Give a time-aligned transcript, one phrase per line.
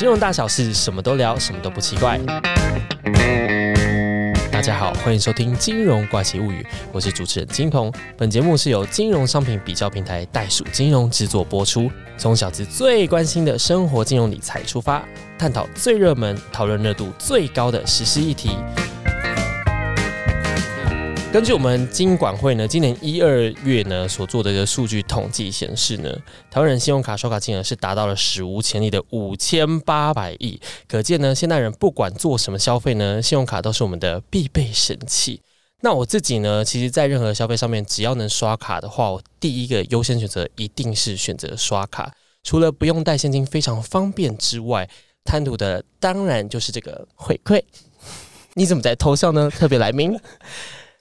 [0.00, 2.18] 金融大小事，什么都聊，什么都不奇怪。
[4.50, 7.92] 大家好，欢迎收听《金融怪奇物语》，我是主持人金鹏。
[8.16, 15.04] 本节目是由金融商品比较平台袋鼠金融制作播出，从小资最关心的生活金融理财出发，
[15.38, 18.56] 探讨最热门、讨论热度最高的实施议题。
[21.32, 26.12] 根据我们金管会呢，今年一二月呢所做的一个数据统计显示呢，
[26.50, 35.40] 台湾人信用卡刷卡金额是达到了史无前例的五千八百亿，可见呢，现代人不管做什么消费呢，信用卡都是我们的必备神器。
[35.82, 42.12] 那我自己呢，其实在任何消费上面，只要能刷卡的话，我第一个优先选择一定是选择刷卡。
[42.42, 44.90] 除了不用带现金非常方便之外，
[45.22, 47.62] 贪图的当然就是这个回馈。
[48.54, 49.48] 你怎么在偷笑呢？
[49.48, 50.18] 特别来宾。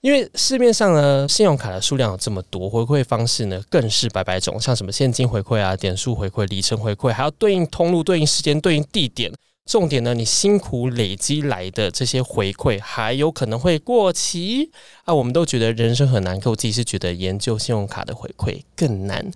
[0.02, 9.30] 因为市面上呢，信用卡的数量有这么多，回馈方式呢更是百百种，像什么现金回馈啊、点数回馈、里程回馈，还要对应通路、对应时间、对应地点。
[9.66, 14.72] 重点呢，你辛苦累积来的这些回馈，还有可能会过期
[15.04, 15.14] 啊！
[15.14, 19.30] 我们都觉得人生很难，可我自己是觉得研究信用卡的回馈更难。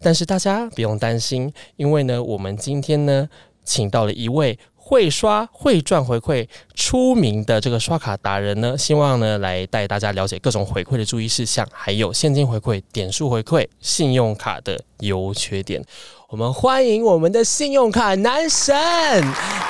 [0.00, 3.26] 但是大家不用担心，因为呢，我们今天呢，
[3.64, 4.58] 请到了一位。
[4.86, 15.82] 会刷会赚回馈出名的这个刷卡达人呢，希望呢来带大家了解各种回馈的注意事项，还有现金回馈、点数回馈、信用卡的优缺点。
[16.28, 18.74] 我们欢迎我们的信用卡男神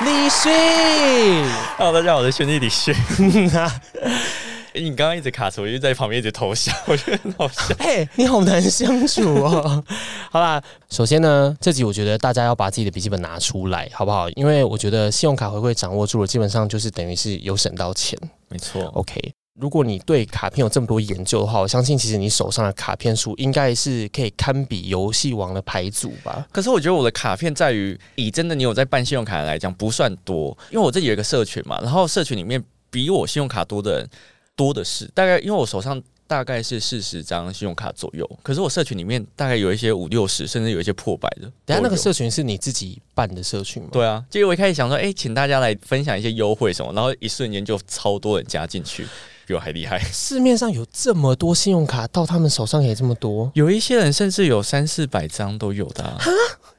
[0.03, 0.51] 李迅。
[1.77, 2.93] Hello，大家好，我是兄弟李迅。
[4.77, 7.73] 你刚刚一直卡住，我就在旁边一直偷笑，我觉得很好笑。
[7.79, 9.81] 嘿，你好难相处哦。
[10.35, 14.29] 好啦，首先呢，这集我觉得大家要把自己的笔记本拿出来，好不好？
[14.31, 18.19] 因为我觉得信用卡回馈掌握住了，基本上就是等于是有省到钱。
[18.49, 19.33] 没错，OK。
[19.57, 26.45] 如果你对卡片有这么多研究的话，我相信其实你手上的卡片数应该是可以堪比游戏王的牌组吧。
[26.51, 34.09] 可是我觉得我的卡片在于，以真的你有在办信用卡来讲不算多，因为我这里有一个社群嘛，然后社群里面比我信用卡多的人。
[34.57, 41.51] 多的是，大概因为我手上大概是四十张信用卡左右，可是我社群里面大概有一些五六十，甚至有一些破百的。
[41.65, 43.89] 等下那个社群是你自己办的社群吗？
[43.91, 49.05] 对啊，结果我一开始想说，哎，请大家来分享一些优惠什么，然后一瞬间就超多人加进去，
[49.45, 49.99] 比我还厉害。
[49.99, 56.17] 市面上有这么多信用卡，到他们手上也这么多，有一些人甚至有三四百张都有的。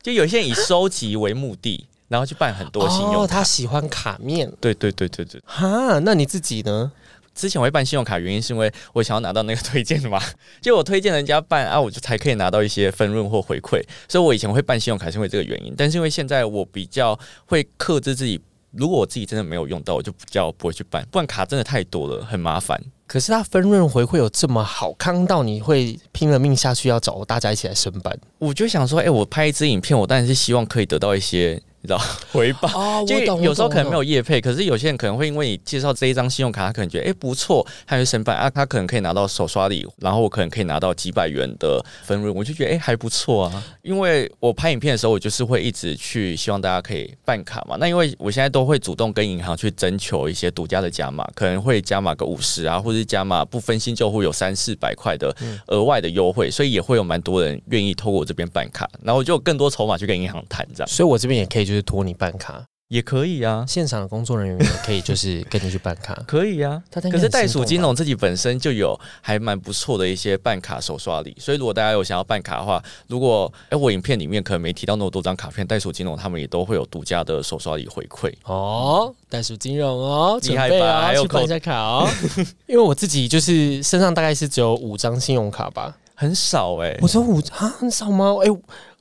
[0.03, 3.37] 就有些人以收集为目的，然后去办很多信用卡。
[3.37, 4.53] 他喜欢卡面。
[4.61, 5.41] 对对对对对。
[5.45, 6.91] 哈，那你自己呢？
[7.37, 10.19] 之前我会办信用卡，原因是因为我想要拿到那个推荐嘛，
[10.61, 15.75] 就我推荐人家办啊，我就才可以拿到一些分润或回馈，所以我以前会办信用卡是因为这个原因。
[15.77, 18.41] 但是因为现在我比较会克制自己，
[18.73, 22.83] 如果我自己真的没有用到，我就比较不会去办，不然卡真的太多了，很麻烦。
[23.07, 28.19] 可是它分润回馈有这么好，康到你会拼了命下去要找大家一起来申办？
[28.39, 31.63] 我就想说，哎，我拍一支影片，我当然是希望可以得到一些。
[31.87, 31.99] 知道
[32.33, 43.65] 回报，就有时候可能没有业配，可是有些人可能会因为你介绍这一张信用卡，他可能觉得哎不错，他就申办啊，他可能可以拿到手刷礼，然后我可能可以拿到几百元的分润，我就觉得哎还不错啊。
[43.83, 47.77] 因为我拍影片的时候，我就是会一直去希望大家可以办卡嘛。
[47.79, 55.35] 那因为我现在都会主动跟银行去征求一些独家的加码，可能会加码个五十啊，或者是加码不分新旧户有三四百块的
[55.69, 60.89] 额外的优惠，所以也会有蛮多人愿意透过我这边办卡，然后我就有更多筹码去跟银行谈这样。
[60.89, 62.65] 所以我这边也可以就是托你办卡。
[62.89, 66.81] 也可以啊，现场的工作人员也可以，就是 跟你去办卡，可以啊。
[67.11, 79.13] 可是袋鼠金融自己本身就有还蛮不错的一些办卡手刷礼，所以如果大家有想要办卡的话，如果哎我影片里面可能没提到那么多张卡片，袋鼠金融他们也都会有独家的手刷礼回馈哦。
[79.29, 81.01] 袋鼠金融哦，厉害吧？
[81.07, 82.09] 还有办一下卡哦。
[82.69, 86.97] 因为我自己就是身上大概是只有五张信用卡吧，很少哎。
[87.03, 88.37] 我说五啊，很少吗？
[88.45, 88.49] 哎，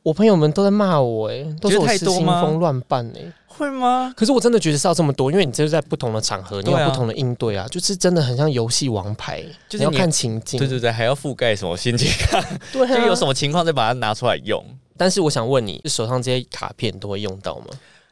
[0.06, 3.34] 我朋友们都在骂我哎，都是我失心疯乱办哎。
[3.48, 4.14] 会吗？
[4.16, 12.40] 可是我真的觉得是要这么多，因为你这是在不同的场合，你有不同的应对啊，就是真的很像游戏王牌，就是要看情境，对对对，还要覆盖什么心情卡，
[12.72, 14.64] 对，就有什么情况再把它拿出来用。
[14.96, 17.66] 但是我想问你，手上这些卡片都会用到吗？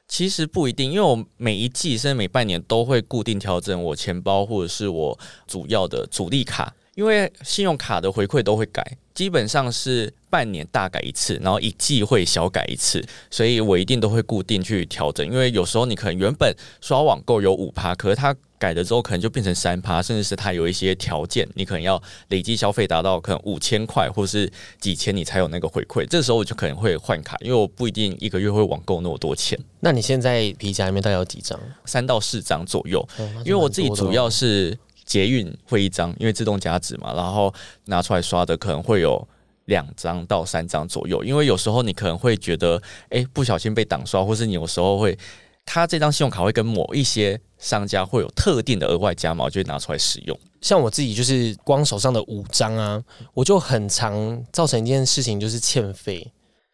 [0.07, 8.85] 其实不一定，因为我每一季甚至每半年都会固定调整我钱包或者是我主要的主力卡，因为信用卡的回馈都会改。
[9.13, 15.23] 基本上是半年大改一次，然后一季会小改一次，所以我一定都会固定去调整。
[15.23, 16.51] 因为有时候你可能原本
[16.81, 26.03] 刷网购有五趴，可是它改了之后可能就变成三趴，甚至是它有一些条件，你可能要累计消费达到可能五千块或是几千，你才有那个回馈。
[26.07, 29.59] 这时候我就可能会换卡，因为我不一定一个月会网购那么多钱。
[29.79, 31.59] 那你现在皮夹里面大概有几张？
[31.85, 33.07] 三到四张左右，
[33.45, 34.75] 因为我自己主要是。
[35.05, 37.53] 捷运会一张，因为自动加值嘛，然后
[37.85, 39.27] 拿出来刷的可能会有
[39.65, 45.17] 两张到三张左右，因为有时候你可能会觉得，哎，不小心被挡刷，或是你有时候会，
[45.65, 50.37] 他这张信用卡会跟某一些商家会有特定的额外加码，就会拿出来使用。
[50.61, 53.01] 像我自己就是光手上的五张啊，
[53.33, 56.31] 我就很常造成一件事情，就是欠费。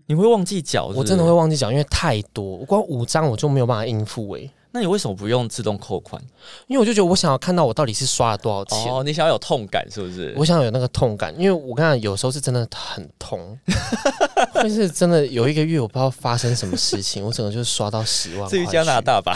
[0.08, 0.88] 你会忘记缴？
[0.88, 4.50] 我真的会忘记缴，因为太多，光五张我就没有办法应付诶。
[4.72, 6.22] 那你为什么不用自动扣款？
[6.68, 8.94] 因为我就觉得我想要看到我到底是刷了多少钱。
[8.94, 10.34] 哦，你想要有痛感是不是？
[10.38, 13.58] 我想要有那个痛感，因为我跟你讲，有时候是真的很痛，
[14.62, 18.48] 就是真的有一个月我不知道发生什么事情，我整个就是刷到十万。
[18.48, 19.36] 至于加拿大吧？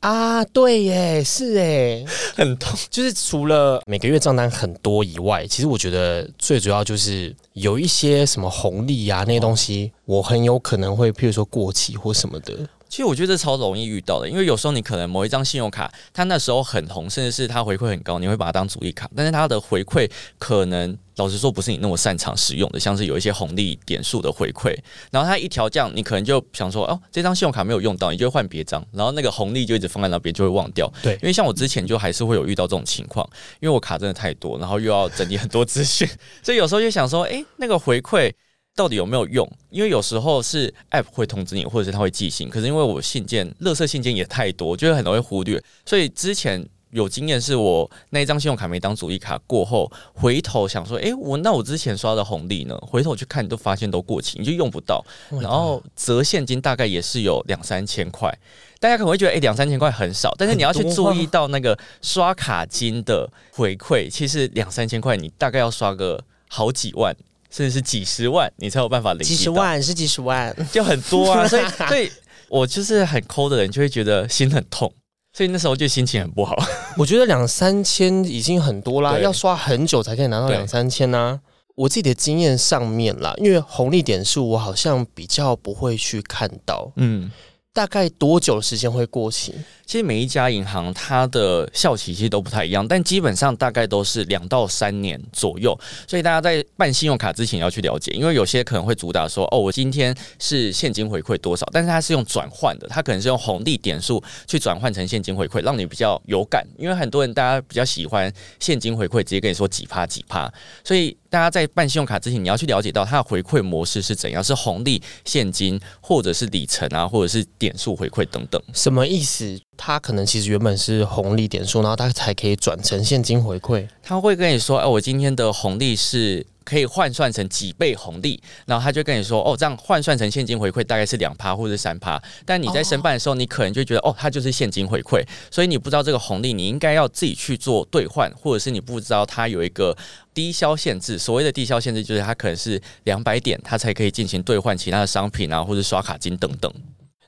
[0.00, 2.04] 啊，对耶，是哎，
[2.34, 2.78] 很痛。
[2.90, 12.52] 就是除了每个月账单很多以外，其实我觉得最主要就是有一些什么红利啊那些东西，我很有可能会，譬如说过期或什么的。
[12.94, 20.08] 其实我觉得这超容易遇到的，因为有时候你可能某一张信用卡，它那时候很红，甚至是它回馈很高，你会把它当主力卡，但是它的回馈
[20.38, 24.78] 可能老实说不是你那么擅长使用的，像是有一些红利点数的回馈，
[25.10, 30.88] 然后它一调降，你可能就想说哦，这张信用卡没有用到，你就换别张，然后那个红利就一直放在那边，就会忘掉。
[31.02, 36.08] 对，因为像我之前就还是会有遇到这种情况，因为我卡真的太多，然后又要整理很多资讯，
[36.44, 38.32] 所以有时候就想说，哎，那个回馈。
[38.76, 39.48] 到底有没有用？
[39.70, 42.48] 因为有时候是 App 会通知你，或者是它会寄信。
[42.48, 45.62] 可是因为我信件、垃圾信件也太多，就会很容易忽略。
[45.86, 52.76] 所以之前有经验，是我那一张信用卡没当主力卡过后，回头想说，哎，我那我之前刷的红利呢？
[52.82, 55.04] 回头去看，都发现都过期，你就用不到。
[55.40, 58.36] 然后折现金大概也是有两三千块，
[58.80, 67.16] 大家可能会觉得，哎，两三千块很少，但是你要去注意到那个刷卡金的回馈，其实两三千块你大概要刷个好几万。
[67.54, 69.22] 甚至是几十万，你才有办法领。
[69.22, 71.46] 几十万是几十万，就很多啊！
[71.46, 72.10] 所以，所以
[72.48, 74.92] 我就是很抠的人，就会觉得心很痛，
[75.32, 76.56] 所以那时候就心情很不好。
[76.98, 81.40] 我觉得两三千已经很多啦，要刷很久才可以拿到两三千呢。
[81.76, 87.30] 我自己的经验上面啦，因为红利点数我好像比较不会去看到，嗯。
[87.74, 89.52] 大概多久时间会过期？
[89.84, 95.76] 其实每一家银行它的效期其实都不太一样，但基本上大概都是两到三年左右。
[96.06, 106.64] 所以大家在办信用卡之前要去了解，因为有些可能会主打说：“哦，我今天是现金回馈多少？”但是它是用转换的，它可能是用红利点数去转换成现金回馈，让你比较有感。
[106.78, 110.48] 因为很多人大家比较喜欢现金回馈，直接跟你说几趴几趴，
[110.84, 111.16] 所以。
[111.34, 118.62] 大家在办信用卡之前，你要去了解到它的回馈模式是怎样，是红利、现金，或者是里程啊，或者是点数回馈等等。
[118.72, 119.60] 什么意思？
[119.76, 123.88] 它可能其实原本是红利点数，然后它才可以转成现金回馈。
[124.00, 132.20] 他会跟你说：“哎，我今天的红利是。”可以换算成几倍红利，然后他就跟你说，哦，这样换算成现金回馈大概是两趴或者三趴。
[132.44, 139.96] 但你在申办的时候，你可能就觉得，哦，它就是现金回馈，所以你不知道这个红利，你应该要自己去做兑换，或者是你不知道它有一个
[140.32, 141.18] 低消限制。
[141.18, 146.72] 所谓的低消限制，就是它可能是两百点，它才可以进行兑换其他的商品啊，或者刷卡金等等。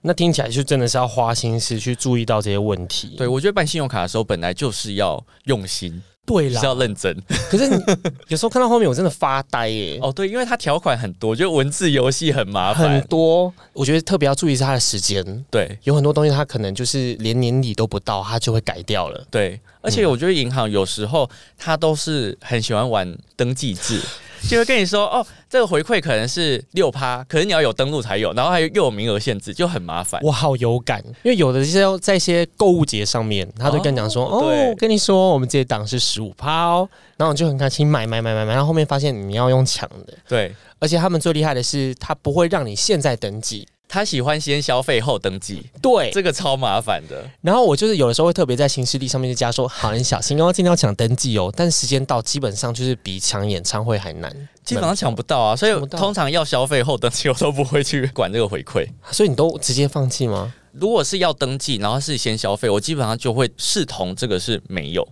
[0.02, 3.16] 那听起来就真的是要花心思去注意到这些问题。
[3.16, 6.00] 对我觉得办信用卡的时候，本来就是要用心。
[6.26, 7.16] 对啦，是要认真。
[7.48, 7.80] 可是你
[8.28, 9.98] 有时候看到后面，我真的发呆耶。
[10.02, 12.90] 哦，对，因为它条款很多，就文字游戏很麻烦。
[12.90, 15.24] 很多，我觉得特别要注意是它的时间。
[15.50, 19.24] 对，有很多东西它可能就是连年底都不到，它就会改掉了。
[19.30, 24.00] 对，而且我觉得银行有时候他都是很喜欢玩登记制。
[24.46, 30.20] 就会跟你说哦，这个回馈可能是六趴，可是你要有登录才有，然后还有又有名额限制，就很麻烦。
[30.22, 43.66] 我好有感，因为有的这些在一些购物节上面，他都跟你讲说哦，我跟你说，我们这些档是十五趴哦，然后你就很开心买买买买买，然后后面发现你要用抢的，对，而且他们最厉害的是，他不会让你现在登记。
[43.88, 47.24] 他喜欢先消费后登记，对，这个超麻烦的。
[47.40, 51.52] 然后我就是有的时候会特别在新势力上面就加说，好，你小心哦，今天要抢登记哦。
[51.56, 54.30] 但时间到，基本上就是比抢演唱会还难，
[54.64, 55.54] 基本上抢不到啊。
[55.54, 58.86] 所以通常要消费后登记，我都不会去管这个回馈。
[59.10, 60.52] 所以你都直接放弃吗？
[60.78, 65.08] 如果是要登记，然后是先消费，我基本上就会视同这个是没有。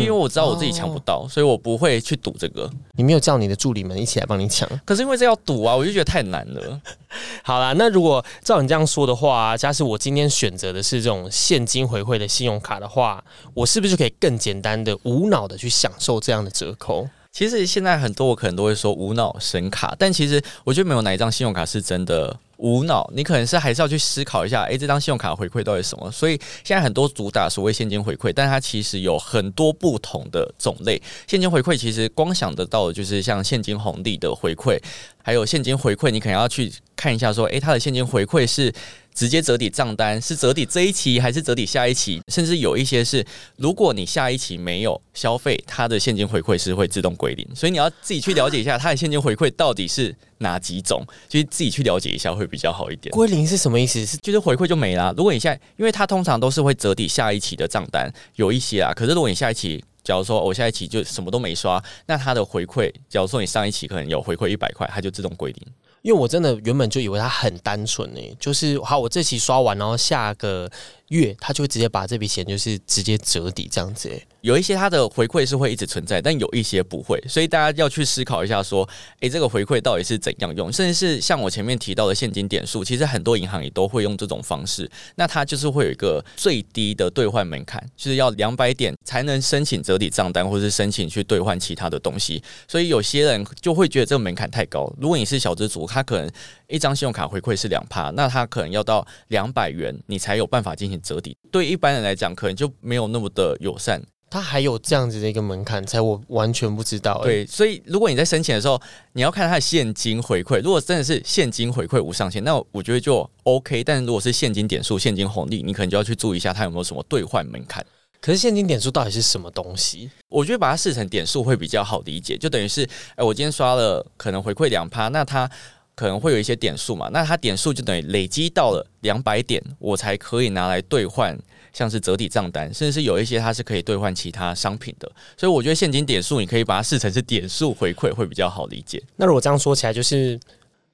[0.00, 2.70] 因为我知道我自己抢不到，所以我不会去赌这个。
[2.92, 4.68] 你没有叫你的助理们一起来帮你抢？
[4.84, 6.80] 可是因为这要赌啊，我就觉得太难了。
[7.42, 13.22] 好啦，那如果照你这样说的话，假使我今天选择的是这种现金回馈的信用卡的话，
[13.54, 17.08] 我是不是可以更简单的、无脑的去享受这样的折扣？
[17.32, 22.36] 其实现在很多我可能都会说无脑神卡，但其实我觉得没有哪一张信用卡是真的。
[22.64, 26.10] 无脑，你可能是还是要去思考一下，诶，这张信用卡回馈到底什么？
[26.10, 31.00] 所以现在很多主打所谓现金回馈，但它其实有很多不同的种类。
[31.26, 34.80] 现金回馈其实光想得到的就是像现金红利的回馈，
[35.22, 38.72] 还有现金回馈，你可能要去看一下说，诶，它的现金回馈是
[39.14, 42.20] 直接折抵账单，是折抵这一期还是折抵下一期？
[42.28, 43.24] 甚至有一些是，
[43.56, 47.46] 如果你下一期没有消费，它的现金回馈是会自动归零。
[47.54, 53.12] 所以你要自己去了解一下它的现金回馈到底是哪几种，就是自己去了解一下会比较好一点。
[53.12, 54.04] 归零是什么意思？
[54.04, 55.14] 是就是回馈就没啦。
[55.16, 58.92] 如果你现在，因为它通常都是会折抵下一期的账单，有一些啊。
[58.92, 65.66] 可是如果你下一期，假如说我下一期就什么都没刷，那它的回馈，假如说你上一期可能有回馈一百块，它就自动归零。
[66.04, 70.70] 因为我真的原本就以为他很单纯诶，就是好，我这期刷完，然后下个
[71.08, 74.10] 月他就会直接把这笔钱就是直接折抵这样子。
[74.44, 78.86] 有一些它的回馈是会一直存在，但有一些不会，所以大家要去思考一下，说，
[79.20, 80.70] 诶，这个回馈到底是怎样用？
[80.70, 84.86] 甚至是像我前面提到的现金点数，其实很多银行也都会用这种方式。
[85.14, 92.42] 那它就是会有一个最低的兑换门槛，就是要两百点才能申请折抵账单，或是申请去兑换其他的东西。
[92.68, 94.92] 所以有些人就会觉得这个门槛太高。
[95.00, 96.30] 如果你是小资族，他可能
[96.68, 101.34] 一张信用卡回馈是两趴，那他可能要到两百元，你才有办法进行折抵。
[101.50, 104.02] 对一般人来讲，可能就没有那么的友善。
[104.34, 107.20] 它还有这样子的一个门槛，才我完全不知道。
[107.22, 110.60] 对，所以如果你在申请的时候，你要看它的现金回馈。
[110.60, 113.84] 如果真的是现金回馈无上限，那我觉得就 OK。
[113.84, 117.86] 但是如果是现金点数、现金红利，你可能就要去注意一下它有没有什么兑换门槛。
[118.20, 120.10] 可是现金点数到底是什么东西？
[120.30, 122.82] 我觉得把它视成点数会比较好理解，就等于是，
[123.14, 125.48] 哎，我今天刷了可能回馈两趴，那它
[125.94, 131.38] 可能会有一些点数嘛，那它点数就等于累积到了两百点，我才可以拿来兑换。
[131.72, 139.02] 像是折抵账单，甚至是有一些它是可以兑换其他商品的，所以我觉得现金点数你可以把它视成是点数回馈会比较好理解。
[139.16, 140.38] 那如果这样说起来，就是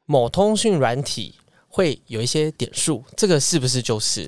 [0.07, 1.35] 某通讯软体
[1.69, 4.27] 会有一些点数，这个是不是就是？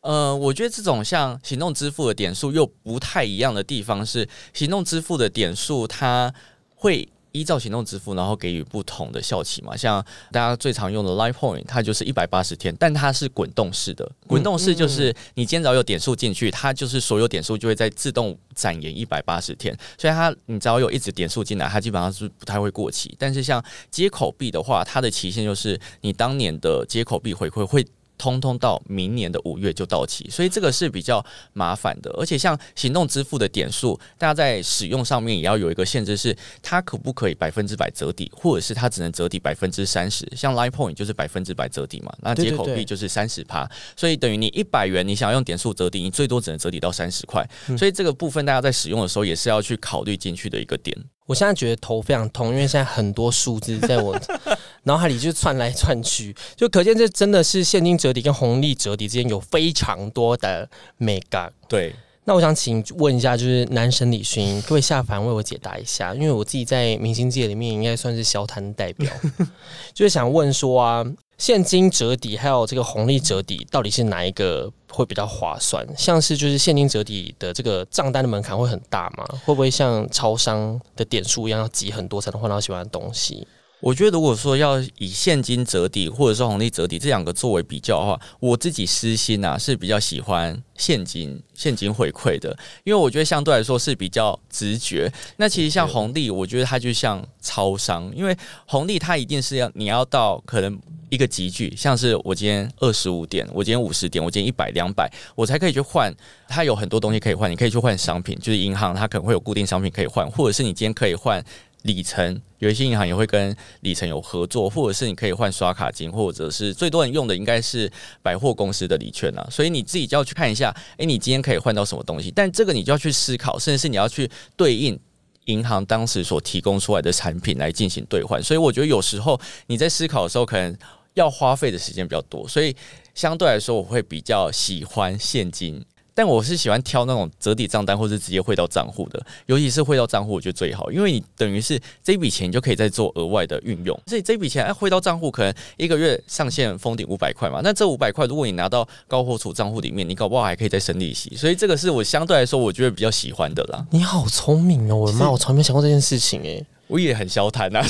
[0.00, 6.34] 呃，我觉得这种像行动支付的点数又不太一样的地方是，行动支付的点数它
[6.74, 7.08] 会。
[7.32, 14.10] 依照行动支付，然后给予不同的效期嘛，像大家最常用的 Line Point，它就是一百八十天，但它是滚动式的。
[14.26, 19.76] 滚动式就是你今天只要有点数进去，它就是所有点数就会在自动展延一百八十天。
[19.98, 23.14] 所以它你只要有一直点数进来，它基本上是不太会过期。
[23.18, 27.86] 但是像接口币的话，它的期限就是你当年的接口币回馈会。
[28.16, 32.10] 通通到明年的五月就到期，所以这个是比较麻烦的。
[32.18, 40.26] 而且像行动支付的点数，大家在使用上面也要有一个限制，是它可不可以百分之百折抵，或者是它只能折抵百分之三十。
[40.36, 47.48] 像 Line Point 就是百分之百折抵嘛，那接口币就是三十趴，所以等于你一百元，你想要用点数折抵，你最多只能折抵到三十块。
[47.76, 50.96] 所以这个部分大家在使用的时候也是要去考虑进去的一个点。
[51.26, 54.18] 我现在觉得头非常痛，因为现在很多数字在我
[54.84, 61.52] 脑海里就窜来窜去，就可见这真的是现金折抵跟红利折抵之间有非常多的美感。
[61.68, 69.12] 对，那我想请问一下，就是男神李勋，各位下凡为我解答一下，因为我自己在明星界里面应该算是小谈代表，
[69.94, 71.06] 就是想问说啊。
[71.38, 75.86] 现金折抵还有这个红利折抵，到底是哪一个会比较划算？
[75.96, 79.24] 像是就是现金折抵的这个账单的门槛会很大吗？
[79.44, 83.46] 会不会像超商的点数一样要集很多才能换到喜欢的东西？
[83.82, 95.12] 我觉得如果说要以现金折抵或者是红利折抵这两个作为比较的话，我自己私心啊是比较喜欢现金现金回馈的，因为我觉得相对来说是比较直觉。
[95.36, 98.36] 那其实像红利，我觉得它就像超商，因为
[98.66, 100.80] 红利它一定是要你要到可能。
[101.12, 106.10] 一个集聚，像是我今天二十五点，我今天五十点，我今天一百两百，我才可以去换。
[106.48, 111.44] 它有很多东西可以换，你可以去换商品，就是银行它可能会有固定商品可以换，或者是你今天可以换
[111.82, 117.90] 里程，有一些银行也会跟里程有合作，或者是你可以换刷卡金，或者是最多人用的应该是
[118.22, 119.46] 百货公司的礼券啊。
[119.50, 122.30] 所以你自己就要去看一下，诶，你今天可以换到什么东西？
[122.30, 124.98] 但这个你就要去思考，甚至是你要去对应。
[125.46, 130.72] 银行当时所提供出来的产品来进行兑换，所以我觉得有时候你在思考的时候，可能
[131.14, 132.72] 要花费的时间比较多，所以
[133.12, 135.84] 相对来说，我会比较喜欢现金。
[136.14, 143.98] 但我是喜欢挑那种折抵账单，或者直接汇到账户的，尤其是汇到账户，我觉得最好，因为你等于是这笔钱你就可以再做额外的运用。
[144.06, 151.34] 所以这笔钱哎汇到账户，可能一个月上限封顶五百块嘛，那这五百块如果你拿到高货储账户里面，你搞不好还可以再生利息。
[151.36, 153.86] 所以这个是我相对来说我觉得比较喜欢的啦。
[153.90, 156.64] 你好聪明哦，我的妈， 我从来没想过这件事情哎。
[156.92, 157.82] 我也很消谈呐，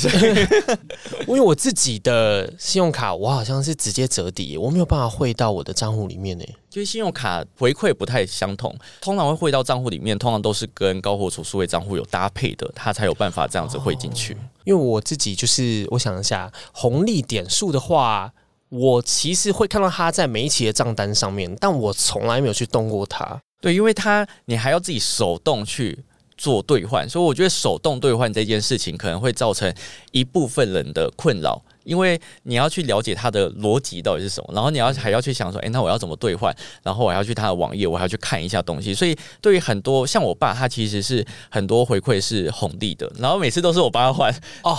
[1.27, 6.45] 因为我自己的信用卡，我好像是直接折抵，我没有办法汇到我的账户里面呢。
[6.71, 14.37] 就是信用卡回馈不太相同，通常会汇到账户里面，通常都是跟高活储数位账户有搭配的，它才有办法这样子汇进去。
[14.63, 18.33] 因为我自己就是，我想一下，红利点数的话，
[18.69, 23.43] 我其实会看到它在每一期的账单上面，但我从来没有去动过它。
[23.61, 26.05] 对，因为它你还要自己手动去。
[26.37, 29.73] 做兑换，所以我觉得手动兑换这件事情可能会造成
[30.11, 31.63] 一部分人的困扰。
[31.85, 36.55] 因为你要去了解它的逻辑到底是什么，然后你要还要去想说，哎，那我要怎么兑换？
[36.81, 38.95] 然后我还要去他的网页，我还要去看一下东西。
[38.95, 44.79] 所以对于很多像我爸，他其实是很多回馈是红利的，然后每次都是我帮他换哦。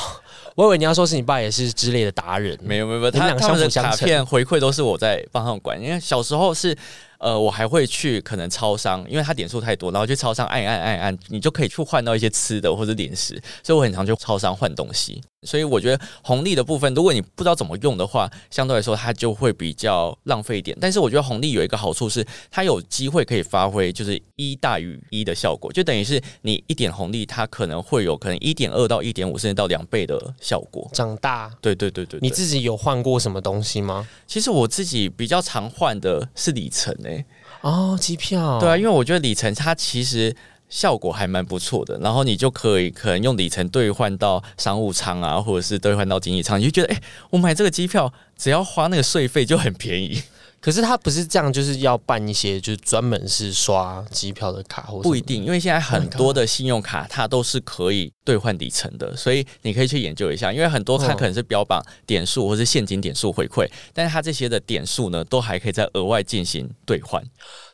[0.55, 6.73] 我以为你要说是你爸也是之类的达人，没有没有没有，他他们的卡片回馈都是我在帮他们管，因为小时候是。
[7.23, 15.21] 呃，我还会去可能超商，因为它点数太多，然后去超商按一按按一按，你就可以去换到一些吃的或者零食，所以我很常去超商换东西。
[15.45, 20.77] 所以我觉得红利的部分，如果你不知道怎么用的话，相对来说它就会比较浪费一点。
[20.79, 30.89] 但是我觉得红利有一个好处是，它有机会可以发挥就是一大于一的效果，就等于是你一点红利，它可能会有可能一点二到一点五甚至到两倍的效果。
[30.93, 32.21] 长大，对对对对。
[32.21, 34.07] 你自己有换过什么东西吗？
[34.25, 37.12] 其实我自己比较常换的是里程诶。
[37.63, 40.35] 哦，机票对啊，因为我觉得里程它其实
[40.67, 50.21] 效果还蛮不错的，然后你就可以可能用里程兑换到商务舱啊，或者是兑换到经济舱，你就觉得哎，我买这个机票只要花那个税费就很便宜。
[50.63, 60.53] 可是他不是这样，就是要办一些就是专门是刷机票的卡，或不一定，因为现在很多的信用卡它都是可以兑换里程的，所以你可以去研究一下。
[60.53, 67.21] 因为很多它可能是标榜点数或是现金点数回馈，但是它这些的点数呢，都还可以再额外进行兑换，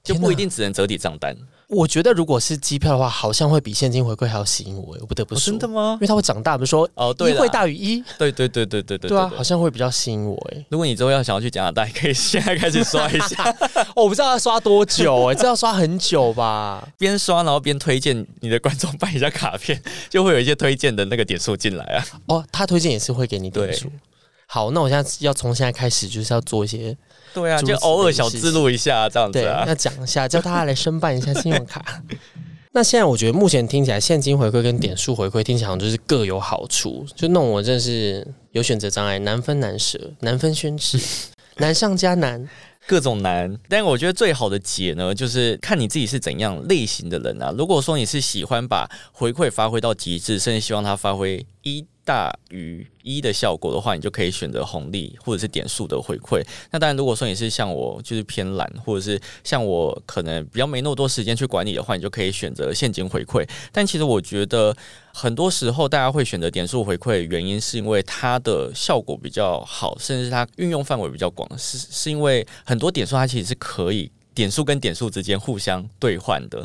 [0.03, 1.37] 就不一定只能折抵账单。
[1.69, 5.51] 我觉得如果是机票的话，好像会比现金回馈还要吸引我，我不得不说。
[5.51, 5.93] 真的吗？
[5.93, 10.35] 因为它会长大，比如说哦，对，一会大于一，对对对对对对，对啊，好像会比较吸引我。
[10.51, 13.55] 哎，如果你之后要想要去加拿大，可以现在开始刷一下。
[13.95, 16.83] 我不知道要刷多久，哎，这要刷很久吧？
[16.97, 22.03] 边刷然后边推荐你的观众办一下卡片，就会有一些推荐的那个点数进来啊。
[22.25, 23.91] 哦，他推荐也是会给你点数。
[24.51, 26.97] 好，那我现在要从现在开始，就是要做一些。
[27.35, 29.63] 对啊，就偶尔小记录一下这样子啊。
[29.67, 32.01] 要讲一下，叫大家来申办一下信用卡。
[32.73, 40.99] 那现在我觉得目前听起来，现金回馈跟点数回馈听起来就是各有好处，就弄我真是有选择障碍，难分难舍，难分宣誓，
[41.57, 42.49] 难上加难，
[42.87, 43.55] 各种难。
[43.67, 47.53] 但我觉得最好的解呢，就是看你自己是怎样类型的人啊。
[47.55, 51.85] 如果说你是喜欢把回馈发挥到极致，甚至希望它发挥一。
[52.05, 56.43] 大于一的效果的话，你就可以选择红利或者是点数的回馈。
[56.71, 63.47] 那当然，如果说你是像我就是偏懒，或者是像我可能比较没那么多时间去管理的话，你就可以选择现金回馈。
[63.71, 64.75] 但其实我觉得
[65.13, 71.47] 很多时候大家会选择点数回馈，原因是因为它的效果比较好，甚至它运用范围比较广。
[71.59, 74.11] 是是因为很多点数它其实是可以。
[74.39, 76.59] 点数跟点数之间互相兑换的，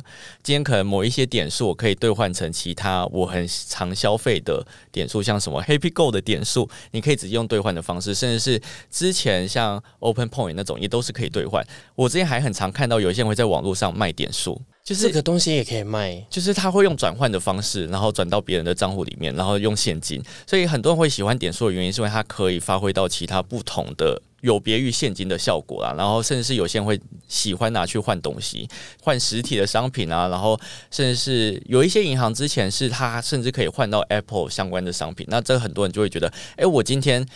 [0.44, 11.66] 今天可能某一些点数我可以兑换成其他我很常消费的点数，像什么 Happy Go 的点数，你可以直接用兑换的方式，甚至是之前像 Open Point 那种也都是可以兑换。
[11.96, 14.62] 我之前还很常看到有一些人会在网络上卖点数。
[14.84, 20.22] 就是这个东西也可以卖，就是他会用转换的方式，然后转到别人的账户里面，然后用现金。
[20.46, 25.94] 所以很多人会喜欢点数的原因，是因为它可以发挥到其他不同的有别于现金的效果啦。
[25.96, 28.68] 然后甚至是有些人会喜欢拿去换东西，
[29.02, 30.28] 换实体的商品啊。
[30.28, 30.59] 然后
[30.90, 35.26] 甚至是有一些银行之前是它甚至可以换到 Apple 相关的商品。
[35.30, 37.26] 那这很多人就会觉得，哎，我今天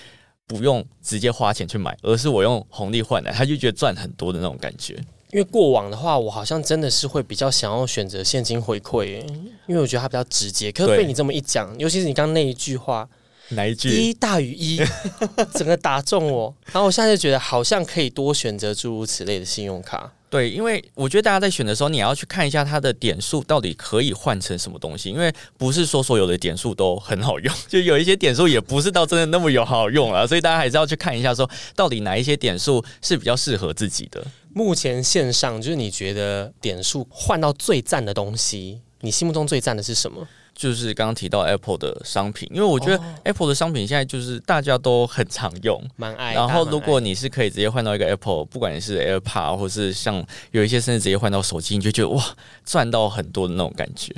[0.47, 4.94] 不用直接花钱去买，而是我用红利换来，他就觉得赚很多的那种感觉。
[5.31, 9.21] 因为过往的话，我好像真的是会比较想要选择现金回馈，
[9.66, 10.73] 因为我觉得它比较直接。
[10.73, 13.07] 可是被你这么一讲，尤其是你刚刚那一句话，
[13.51, 13.91] 哪一句？
[13.91, 14.81] 一大于一，
[15.55, 16.55] 整个打中我。
[16.67, 20.13] 然后我现在就觉得好像可以多选择诸如此类的信用卡。
[20.31, 34.23] 对，因为我觉得大家在选的时候，你要去看一下它的点数到底可以换成什么东西，因为不是说所有的点数都很好用， 就有一些点数也不是到真的那么有好用啊，所以大家还是要去看一下，说到底哪一些点数是比较适合自己的。
[34.53, 40.29] 目前线上就是你觉得点数换到最赞的东西，你心目中最赞的是什么？
[40.59, 46.35] 就是刚刚提到 Apple 的商品，因为我觉得 Apple 的商品现在就是大家都很常用，蛮爱。
[46.35, 52.23] 然后如果你是可以直接换到一个 Apple，不管你是 AirPod 或是像有一些甚至直接换到手机，你就觉得哇，
[52.64, 54.12] 赚到很多的那种感觉。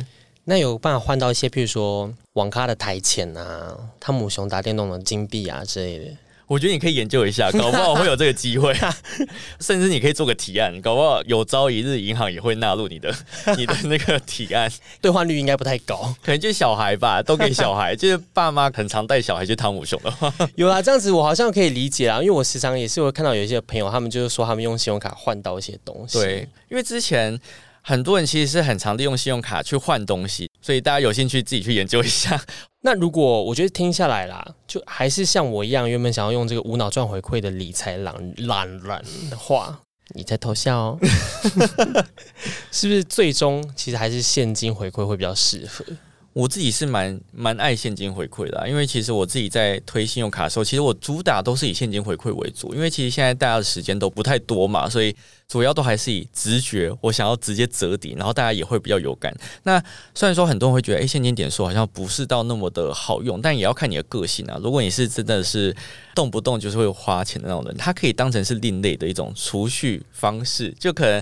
[0.45, 6.07] 那有办法换到一些，譬如说网咖的台钱啊，汤姆熊打电动的金币啊之类的。
[6.51, 8.75] 我觉得你可以研究一下，搞不好会有这个机会，
[9.61, 13.15] 甚至你可以做个提案，搞不好有朝一日银行也会纳入你的
[13.57, 14.69] 你的那个提案，
[15.01, 27.39] 兑换率应该不太高，可能就小孩吧，都给小孩，就是爸妈很常带小孩去汤姆熊的话，有啊，这样子我好像可以理解啊，因为我时常也是会看到有一些朋友，他们就是说他们用信用卡换到一些东西，对，因为之前
[27.81, 32.41] 很多人其实是很常利用信用卡去换东西，所以大家有兴趣自己去研究一下。
[32.83, 39.81] 那如果我觉得听下来啦，就还是像我一样，原本想要用这个无脑赚回馈的理财懒懒懒的话，
[40.15, 40.99] 你在偷笑哦，
[42.73, 43.05] 是不是？
[43.05, 45.85] 最终其实还是现金回馈会比较适合。
[46.33, 55.15] 我自己是蛮蛮爱现金回馈的，因为其实我自己在推信用卡的时候，其实我主打都是以现金回馈为主，因为其实现在大家的时间都不太多嘛，所以
[55.49, 59.35] 主要都还是以直觉，我想要直接折抵，然后大家也会比较有感。
[59.65, 59.83] 那
[60.15, 64.57] 虽然说很多人会觉得，哎，现金点数好像不是到那么的好用，但也要看你的个性啊。
[64.63, 65.75] 如果你是真的是
[66.15, 71.21] 动不动就是会花钱的那种人，它可以当成是另类的一种储蓄方式，就可能。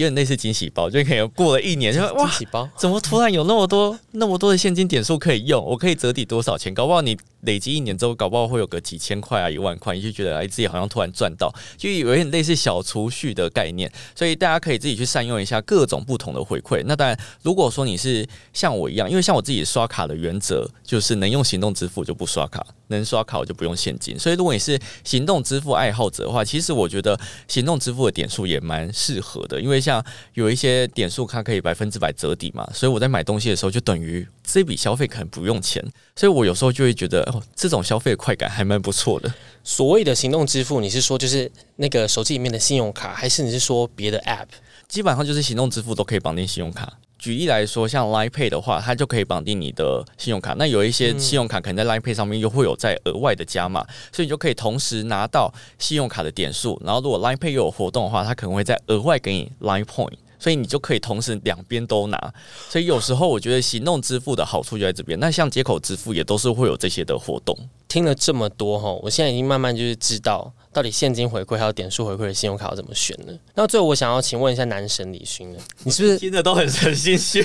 [0.00, 5.62] 有点类似惊喜包，就可能过了一年，就哇，惊喜包怎么突然有那么多那么多的现金点数可以用？
[5.62, 6.72] 我可以折抵多少钱？
[6.72, 13.92] 搞不好你累积一年之后，搞不好会有个几千块啊，一万块，你就觉得哎，自己好像突然赚到，就有点类似小储蓄的概念。
[14.14, 16.82] 所以大家可以自己去善用一下各种不同的回馈。
[16.86, 24.18] 那当然，如果说你是像我一样，因为像我自己刷卡的原则就是能用行动支付就不刷卡，能刷卡我就不用现金。
[24.18, 29.90] 所以如果你是行动支付爱好者的话，其实我觉得行动支付的点数也蛮适合的，因为像。
[29.90, 39.32] 像有一些点数，它可以百分之百折抵嘛，所以我在买东西的时候，就等于这笔消费可能不用钱，所以我有时候就会觉得，哦，这种消费快感还蛮不错的。
[39.62, 44.46] 所谓的行动支付，你是说就是那个手机里面的信用卡，还是你是说别的 App？
[44.88, 46.92] 基本上就是行动支付都可以绑定信用卡。
[47.18, 50.54] 举例来说，像 Line Pay 的话，它就可以绑定你的信用卡。
[50.58, 56.80] 那有一些信用卡可能在 Line Pay 上面又会有在额外的加码，所以你就可以同时拿到信用卡的点数。
[56.82, 60.14] 然后如果 Line Pay 又有活动的话，它可能会再额外给你 Line Point。
[60.40, 62.34] 所以你就可以同时两边都拿，
[62.68, 65.20] 所以有时候我觉得行动支付的好处就在这边。
[65.20, 67.56] 那像接口支付也都是会有这些的活动。
[67.86, 73.38] 听了这么多哈，我现在已经慢慢就是知道到底现金回馈还有点数回馈的信用卡要怎么选了。
[73.54, 77.44] 那最后我想要请问一下男神李勋呢，你是不是听的都很很心虚？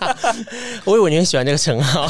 [0.84, 2.06] 我以为你很喜欢这个称号。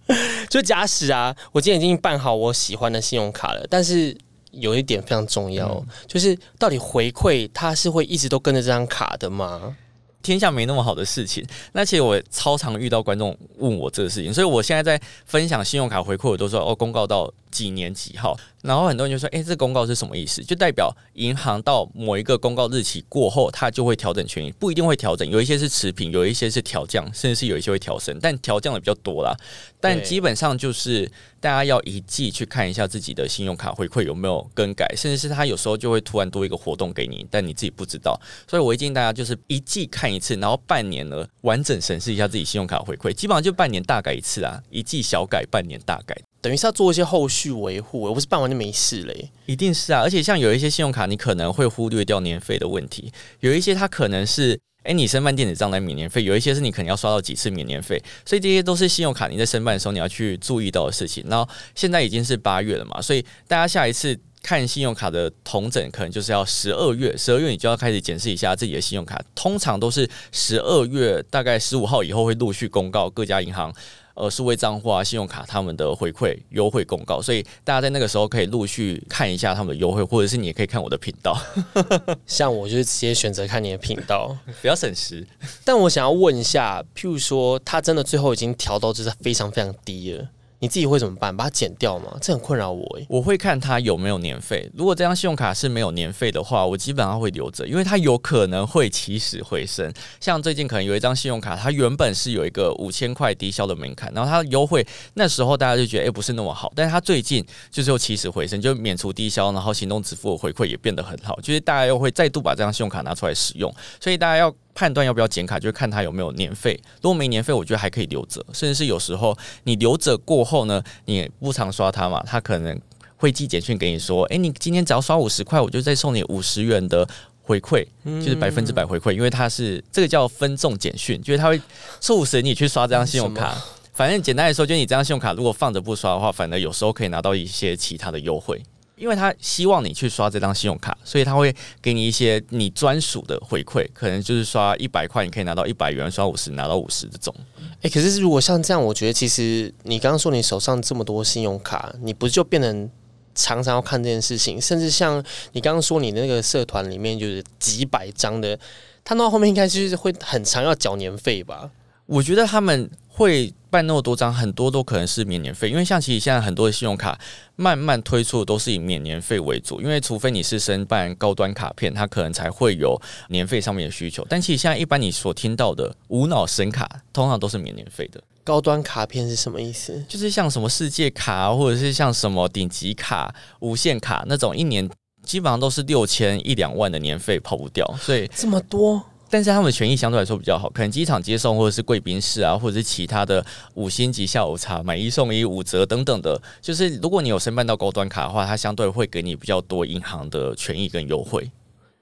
[0.48, 4.16] 就假使啊，我今天已经办好我喜欢的信用卡了，但是。
[4.60, 9.76] 有一点非常重要，就是到底回馈它是会一直都跟着这张卡的吗？
[10.20, 11.46] 天下没那么好的事情。
[11.72, 18.36] 那其实我超常遇到观众问我这个事情，所以我现在在分享信用卡回馈，我都说哦，公告到几年几号。
[18.62, 29.36] 然后很多人就说：“哎，这公告是什么意思？”就代表银行到某一个公告日期过后，它就会调整权益，不一定会调整，有一些是持平，有一些是调降，甚至是有一些会调升，但调降的比较多啦。
[29.80, 31.08] 但基本上就是
[31.40, 38.20] 大家要一季去看一下自己的信用卡回馈有没有更改，甚至是它有时候就会突然多一个活动给你，但你自己不知道。
[38.48, 46.27] 所以我建议大家就是一季看一次，然后半年呢完整审视一下自己信用卡回馈，基本上就半年大改一次啊，一季小改，半年大改。
[46.48, 49.30] 等于是要做一些后续维护，我不是办完就没事嘞。
[49.44, 58.02] 一定是啊，而且像有一些信用卡，你可能会忽略掉年费的问题；有一些它可能是，哎，你申办电子账单免年费；有一些是你可能要刷到几次免年费。
[58.24, 61.22] 所以这些都是信用卡你在申办的时候你要去注意到的事情。
[61.28, 69.20] 然后现在已经是八月了嘛，所以大家下一次看信用卡的同整，可能就是要十二月，十二月你就要开始检视一下自己的信用卡。
[69.34, 73.74] 通常都是十二月大概十五号以后会陆续公告各家银行。
[74.20, 81.40] 呃，数位账户啊，信用卡他们的回馈优惠公告，所以大家在那个时候可以陆续看一下他们的优惠，或者是你也可以看我的频道。
[82.26, 85.24] 像我就是直接选择看你的频道， 比较省时。
[85.64, 90.28] 但我想要问一下，譬如说，他真的最后已经调到就是非常非常低了。
[90.60, 91.36] 你自己会怎么办？
[91.36, 92.16] 把它剪掉吗？
[92.20, 93.06] 这很困扰我诶。
[93.08, 94.68] 我会看它有没有年费。
[94.74, 99.92] 如果这张信用卡是没有年费的话，我基本上会留着，因为它有可能会起死回生。
[100.20, 114.52] 像最近可能有一张信用卡，它原本是有一个五千块低消的门槛，然后它的优惠那时候大家就觉得诶不是那么好，但是它最近就是又起死回生，就免除低消，然后行动支付的回馈也变得很好，就是大家又会再度把这张信用卡拿出来使用，所以大家要。
[114.78, 116.78] 判断要不要剪卡，就是看它有没有年费。
[117.02, 118.40] 如果没年费，我觉得还可以留着。
[118.52, 122.80] 甚至是有时候你留着过后呢，你不常刷它嘛，它可能
[123.16, 127.04] 会寄简讯给你说：“哎，你今天只要刷五十块，我就再送你五十元的
[127.42, 131.60] 回馈，就是百分之百回馈。”因为它是这个叫分众简讯，就是它会
[131.98, 133.60] 促使你去刷这张信用卡。
[133.92, 138.62] 反正简单来说，就是你这张信用卡如果放着不刷的话，反而有时候可以拿到一些其他的优惠。
[138.98, 147.34] 因为他希望你去刷这张信用卡，所以他会给你一些你专属的回馈，可能就是刷一百块，你可以拿到一百元；刷五十拿到五十这种。
[147.82, 152.90] 哎，可是如果像这样，我觉得其实你刚刚说你手上这么多信用卡，你不就变成
[153.34, 154.60] 常常要看这件事情？
[154.60, 158.58] 甚至像你刚刚说你那个社团里面就是几百张的，
[159.04, 161.70] 他到后面应该就是会很常要缴年费吧？
[162.06, 167.18] 我觉得他们会办那么多张，很多都可能是免年费，因为像其实现在很多的信用卡
[167.56, 172.96] 慢慢推出的都是以免年费为主，因为除非你是申办高端卡片，它可能才会有
[173.30, 174.24] 年费上面的需求。
[174.30, 178.22] 但其实现在一般你所听到的无脑神卡，通常都是免年费的。
[178.44, 180.00] 高端卡片是什么意思？
[180.08, 184.88] 就是像什么世界卡，或者是像什么顶级卡、无限卡那种，一年
[185.24, 187.84] 基本上都是六千一两万的年费跑不掉。
[188.00, 189.04] 所以这么多。
[189.30, 196.40] 但是他们的权益相对来说比较好，可能机场接送或者是贵宾室啊，或者是其他的五星级下午茶买一送一五折等等的。
[196.62, 201.50] 就是如果你有申办到高端卡的话，它相对会给你比较多银行的权益跟优惠。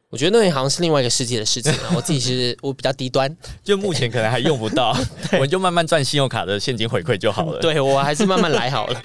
[0.09, 1.91] 我觉得那好像是另外一个世界的事情啊。
[1.97, 4.97] 我自己其实我比较低端，就目前可能还用不到，
[5.33, 7.59] 我们就慢慢赚信用卡的现金回馈就好了。
[7.59, 9.03] 对我还是慢慢来好了。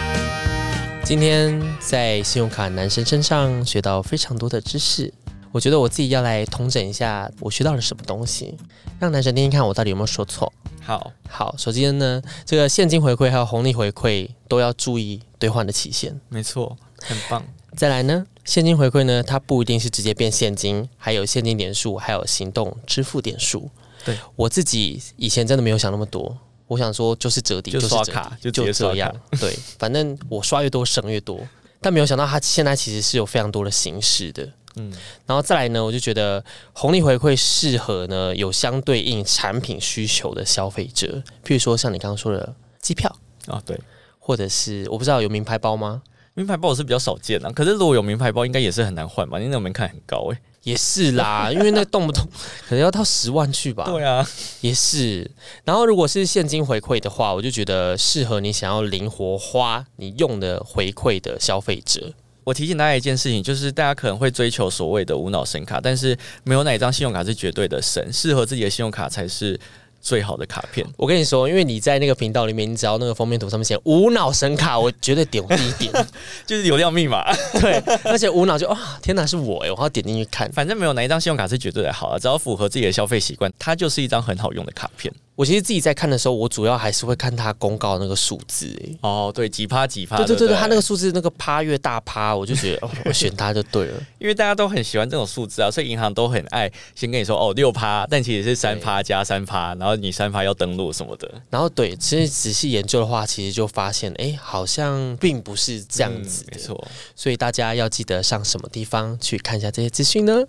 [1.04, 5.12] 今天在信用卡男生身上学到非常多的知识。
[5.58, 8.56] 我觉得我自己要来统整一下，我学到了什么东西，
[9.00, 10.52] 让男神听听看我到底有没有说错。
[10.80, 16.16] 好好，首先呢，这个现金回馈还有红利回馈都要注意兑换的期限。
[16.28, 17.44] 没错，很棒。
[17.76, 23.68] 再来呢，现金回馈呢，它不一定是直接变现金，还有现金点数，还有行动支付点数。
[24.04, 29.12] 对我自己以前真的没有想那么多，我想说就是折抵，就刷卡，就这样。
[29.40, 31.40] 对，反正我刷越多省越多，
[31.80, 34.48] 但没有想到它现在其实是有非常多的形式的。
[34.78, 34.92] 嗯，
[35.26, 43.14] 然后再来呢，我就觉得红利回馈适合呢有相对应产品需求的消费者，譬如说像你刚刚说的机票
[43.46, 43.78] 啊，对，
[44.18, 46.02] 或者是我不知道有名牌包吗？
[46.34, 49.38] 名牌包我是比较少见啊，可是如果有名牌包，应该也是很难换吧？
[49.38, 50.40] 因为那门槛很高哎。
[50.64, 52.22] 也是啦，因为那动不动
[52.68, 53.84] 可能要到十万去吧。
[53.90, 54.28] 对啊，
[54.60, 55.30] 也是。
[55.64, 62.12] 然后如果是现金回馈的话，我就觉得适合你想要灵活花你用的回馈的消费者。
[62.48, 69.60] 我提醒大家一件事情，就是大家可能会追求所谓的无脑神卡，但是没有哪一张信用卡是绝对的神，适合自己的信用卡才是
[70.00, 70.86] 最好的卡片。
[70.96, 75.92] 我跟你说，因为你在那个频道里面，你只要那个封面图上面写无脑神卡，我绝对点第一点，
[76.46, 77.30] 就是流量密码。
[77.60, 80.50] 对，而且无脑就啊，天哪，是我哎，我要点进去看。
[80.52, 85.12] 反正没有哪一张信用卡是绝对的好啊，只要符合自己的消费习惯，它就是一张很好用的卡片。
[85.38, 110.42] 我其实自己在看的时候，我主要还是会看它公告那个数字，哎，哦，对，几趴几趴，对对对对，它那个数字那个趴越大趴，我就觉得我 选它就对了， 因为大家都很喜欢这种数字啊，所以银行都很爱先跟你说哦六趴，但其实是三趴加三趴，然后你三趴要登录什么的，然后对，其实仔细研究的话，其实就发现哎，好像并不是这样子，没错，所以大家要记得上什么地方去看一下这些资讯呢？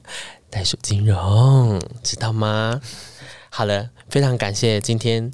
[0.50, 2.82] 袋鼠金融，知道吗？
[3.50, 5.32] 好了，非常感谢今天。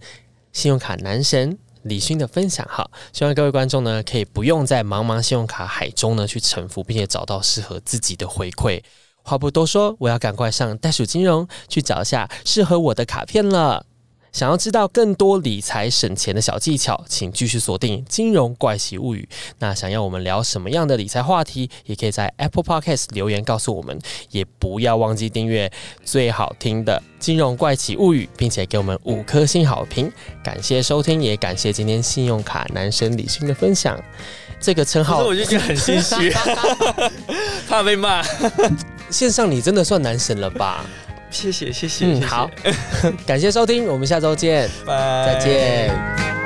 [0.54, 8.82] 信用卡男神李勋的分享哈，希望各位观众呢可以不用在茫茫信用卡海中呢去沉浮，并且找到适合自己的回馈。
[9.22, 13.86] 话不多说，我要赶快上袋鼠金融去找一下适合我的卡片了。
[14.36, 19.26] 想要知道更多理财省钱的小技巧，请继续锁定《金融怪奇物语》。
[19.60, 23.98] 那想要我们聊什么样的理财话题，也可以在 Apple Podcast 留言告诉我们。
[24.32, 25.72] 也不要忘记订阅
[26.04, 30.12] 最好听的《金融怪奇物语》，并且给我们五颗星好评。
[30.44, 33.98] 感谢收听，也感谢今天信用卡男神李勋的分享。
[34.60, 36.30] 这个称号，我就觉得很心虚，
[37.70, 38.22] 怕被骂。
[39.10, 40.86] 线上你真的算男神了吧？
[41.36, 42.50] 谢谢谢谢，好，
[43.28, 46.45] 感谢收听，我们下周见，拜，再见。